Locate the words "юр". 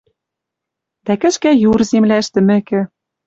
1.71-1.81